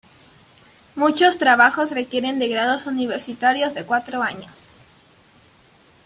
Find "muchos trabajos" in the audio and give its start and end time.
0.95-1.91